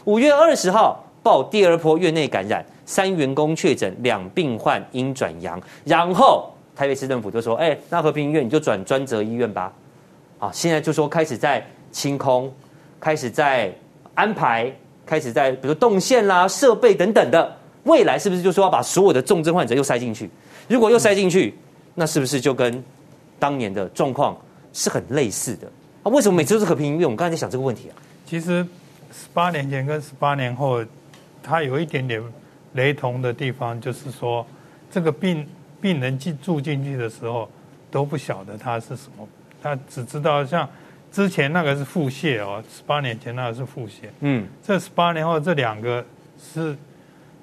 [0.04, 6.50] 五月二十号报第二波院内感染，三员工确诊，两病患阴转阳，然后。
[6.76, 9.72] 台北市政府就说：“哎、那和平医院你就转专责医院吧。”
[10.40, 12.52] 啊，现在就说开始在清空，
[12.98, 13.72] 开始在
[14.12, 14.74] 安排，
[15.06, 20.28] 开始在比如动线啦、设备等等的，未来是不是就说要把所有的重症患者又塞进去？
[20.66, 21.56] 如果又塞进去，
[21.94, 22.82] 那是不是就跟
[23.38, 24.36] 当年的状况
[24.74, 25.66] 是很类似的？
[26.02, 27.04] 啊，为什么每次都是和平医院？
[27.04, 27.96] 我们刚才在想这个问题啊。
[28.26, 28.62] 其实
[29.10, 30.84] 十八年前跟十八年后，
[31.42, 32.22] 它有一点点
[32.74, 34.46] 雷同的地方，就是说
[34.90, 35.48] 这个病
[35.80, 37.48] 病人进住进去的时候
[37.90, 39.26] 都不晓得他是什么，
[39.62, 40.68] 他只知道像
[41.12, 46.04] 之前那个是腹泻哦，十八年前那个是腹泻，嗯，这十八年后这两个
[46.42, 46.76] 是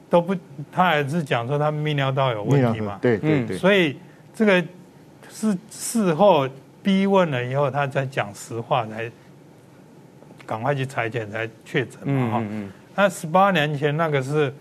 [0.10, 0.36] 都不，
[0.72, 3.98] 他还是讲说他泌尿道有问题嘛，对对对，所以
[4.36, 4.62] 这个
[5.30, 6.50] 是事后
[6.84, 9.12] 逼问了以后，他才讲实话才。
[10.44, 12.44] 赶快去裁剪才确诊嘛哈，
[12.96, 14.54] 那十八年前那个是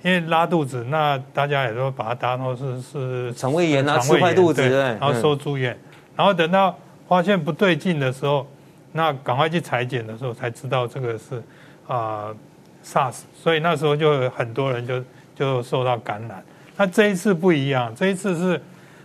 [0.00, 5.76] 因为拉肚子，那大家也都把它当做是是肠胃炎啊，吃坏肚子，然后收住院，
[6.16, 6.74] 然后等到
[7.06, 8.46] 发现不对劲的时候，
[8.92, 11.42] 那赶快去裁剪的时候才知道这个是
[11.86, 12.34] 啊
[12.82, 15.04] SARS，所以那时候就很多人就
[15.34, 16.42] 就受到感染。
[16.74, 18.58] 那这一次不一样，这一次是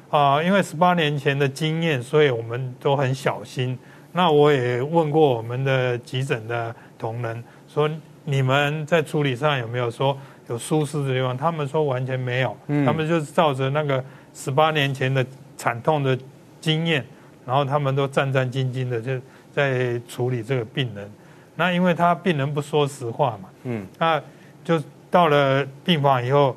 [0.09, 3.77] 啊，因为十八年前的经验，所以我们都很小心。
[4.11, 7.89] 那我也问过我们的急诊的同仁，说
[8.25, 11.37] 你们在处理上有没有说有疏失的地方？
[11.37, 14.03] 他们说完全没有，他们就是照着那个
[14.33, 15.23] 十八年前的
[15.55, 16.17] 惨痛的
[16.59, 17.05] 经验，
[17.45, 19.11] 然后他们都战战兢兢的就
[19.53, 21.07] 在处理这个病人。
[21.55, 24.19] 那因为他病人不说实话嘛，嗯，那
[24.63, 24.81] 就
[25.11, 26.55] 到了病房以后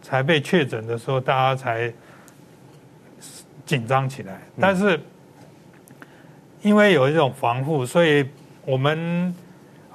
[0.00, 1.92] 才被确诊的时候，大家才
[3.72, 5.00] 紧张起来，但是。
[6.64, 8.24] 因为有一种防护，所以
[8.64, 9.34] 我们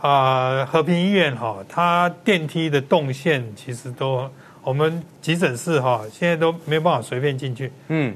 [0.01, 4.29] 啊、呃、和平医院哈，它电梯的动线其实都
[4.61, 7.71] 我们急诊室哈，现在都没办法随便进去。
[7.87, 8.13] 嗯，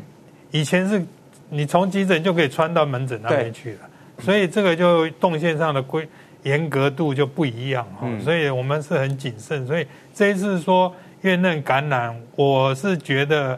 [0.51, 1.01] 以前是
[1.49, 3.79] 你从急诊就可以穿到门诊那边去了，
[4.19, 6.05] 所以这个就动线上的规
[6.43, 9.65] 严格度就不一样哈，所以我们是很谨慎。
[9.65, 13.57] 所以这一次说院内感染，我是觉得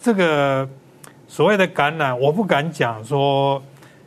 [0.00, 0.68] 这个
[1.32, 3.62] 所谓的感染，我不敢讲说。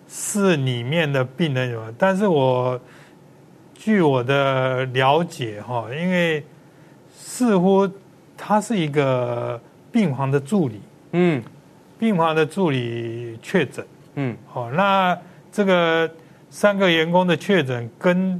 [0.08, 2.80] 是里面的病人有，但是我
[3.74, 6.46] 据我的了解哈，因为
[7.18, 7.90] 似乎
[8.38, 9.60] 他是一个
[9.92, 10.80] 病房的助理，
[11.14, 11.44] 嗯，
[11.98, 15.18] 病房的助理确诊，嗯，好，那
[15.52, 16.10] 这个
[16.52, 18.40] 三个员工的确诊跟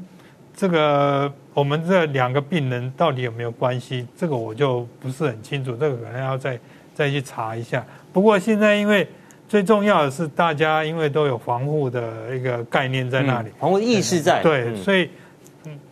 [0.56, 4.06] 这个我们这两个病人到底有没有关系？
[4.16, 6.60] 这个我就不是很清楚，这个可能要再
[6.96, 7.86] 再去查一下。
[8.12, 9.08] 不过现在因为。
[9.48, 14.42] 最重要的是，大家因为都有防护的一个概念在那里，防护意识在。
[14.42, 15.08] 对，所以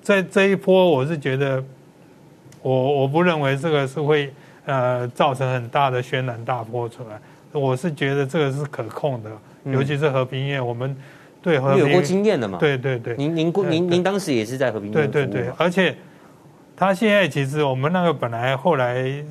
[0.02, 1.64] 在这一波，我是觉得，
[2.64, 4.34] 我我不认为这个是会
[4.66, 7.20] 呃造成很大的轩然大波出来。
[7.52, 9.30] 我是觉得这个是可控的，
[9.66, 10.94] 尤其是和平医院，我们
[11.40, 12.58] 对和平有过经验的嘛。
[12.58, 15.12] 对对对，您您您您当时也是在和平医院。
[15.12, 15.96] 对对对，而且
[16.76, 19.24] 他现在其实我们那个本来后来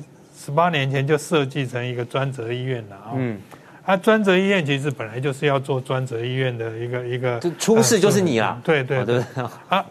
[0.43, 3.11] 十八年前就设计成一个专责医院了啊。
[3.15, 3.39] 嗯。
[3.85, 8.57] 啊，专责医院其实本来就是要做专责医院的一个一个，出事就是你啦。
[8.63, 9.21] 对对对。
[9.67, 9.85] 啊，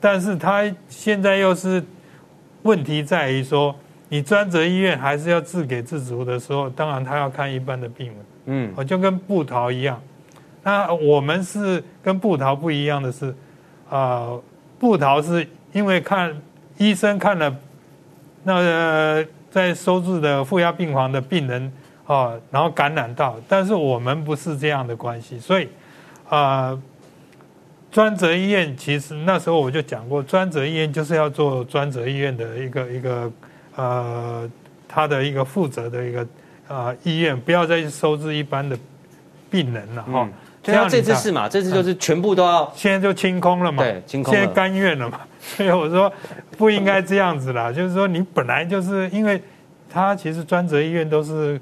[0.00, 1.80] 但是他现在又是
[2.62, 3.72] 问题在于说，
[4.08, 8.16] 你专责医院还是要自给自足的时候，当然他要看一般的病人。
[8.46, 10.02] 嗯，我就跟布桃一样。
[10.64, 13.32] 那我们是跟布桃不一样的是，
[13.88, 14.30] 啊，
[14.80, 16.36] 布桃是因为看
[16.76, 17.56] 医生看了
[18.42, 21.72] 那个在收治的负压病房的病人。
[22.04, 25.68] 哦，然后感染到，但是我们不是这样的关系，所以，
[26.28, 26.82] 啊、呃，
[27.92, 33.32] 专责医院其实那时候我就讲过，专责医院就是要做专责医院的一个一个
[33.76, 34.50] 呃，
[34.88, 36.22] 他的一个负责的一个
[36.66, 38.76] 啊、呃、医院，不要再去收治一般的
[39.48, 40.28] 病人了哈。
[40.60, 41.48] 这样这次是嘛？
[41.48, 43.84] 这次就是全部都要，现在就清空了嘛？
[43.84, 45.20] 对，清空了，现在甘愿了嘛？
[45.42, 46.10] 所以我说
[46.56, 49.42] 不应该这样子啦， 就是说你本来就是因为
[49.90, 51.60] 他其实专责医院都是。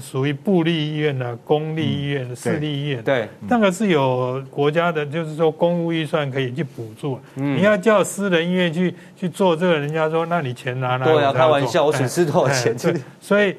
[0.00, 7.18] 属于部立医院的公立医院的私立医院，对，那个是有国家的，就是说公务预算可以去补助。
[7.34, 11.04] 嗯，你要叫私人医院去去做这个，人家说那你钱拿来？
[11.04, 12.72] 对啊，开玩笑，我损失多少钱？
[12.76, 13.56] 对，所以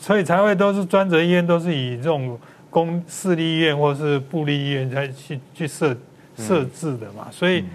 [0.00, 2.36] 所以才会都是专责医院，都是以这种
[2.70, 5.96] 公私立医院或是部立医院才去去设
[6.36, 7.28] 设置的嘛。
[7.30, 7.66] 所以，嗯，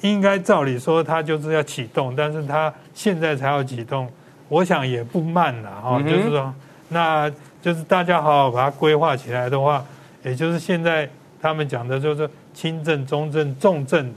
[0.00, 4.10] 应该照理说他就是要启动，但是他现在才要启动，
[4.48, 6.52] 我想也不慢了哈，就是说。
[6.88, 7.28] 那
[7.60, 9.84] 就是大家好好把它规划起来的话，
[10.22, 11.08] 也就是现在
[11.42, 14.08] 他们讲的就是轻症、中症、重症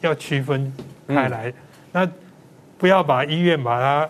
[0.00, 0.72] 要区分
[1.06, 1.48] 开来。
[1.48, 1.54] 嗯、
[1.92, 2.08] 那
[2.76, 4.08] 不要把医院把它，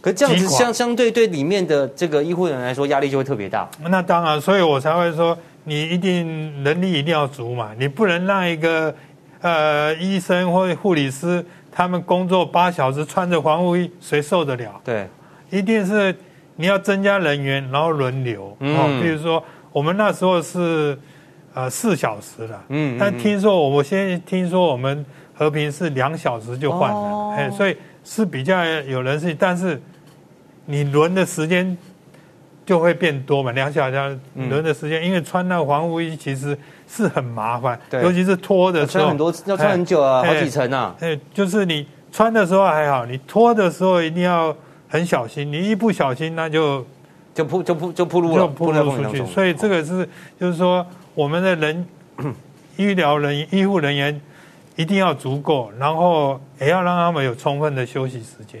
[0.00, 3.68] 可这样子相相对对里面的这个医护人员来说压力就会特别大。
[3.80, 8.94] 那当然，所以我才会说你一定能力一定要足嘛，你不能让一个
[9.40, 14.80] 呃医生或护理师，他们工作八小时穿着防护衣，谁受得了？
[14.84, 15.06] 对，
[15.50, 16.14] 一定是
[16.56, 18.56] 你要增加人员，然后轮流。
[18.60, 20.98] 嗯、哦，比如说我们那时候是
[21.54, 29.80] 呃四小时了，嗯，但听说我我现在听说我们和平是两小时就换了，哦、哎，所以是比较有人性，但是
[30.64, 31.76] 你轮的时间。
[32.66, 36.58] 就会变多嘛，两小时轮的时间，嗯、因为穿那个防护衣其实
[36.88, 40.94] 是很麻烦，对尤其是脱的时候，穿很多要穿很久啊，好几层啊。
[40.98, 44.54] 哎，就是你穿的时候还好，你脱的时候一定要
[44.88, 46.84] 很小心，你一不小心那就
[47.32, 49.24] 就扑就扑就扑路了，就扑路出去。
[49.26, 50.08] 所以这个是
[50.40, 51.86] 就是说，我们的人
[52.76, 54.20] 医疗人医护人员
[54.74, 58.60] 一定要足够，然后也要让他们有充分的休息时间。